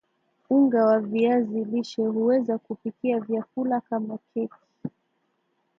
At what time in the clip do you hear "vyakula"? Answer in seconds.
3.19-3.81